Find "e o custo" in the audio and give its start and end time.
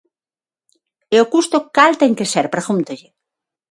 1.15-1.57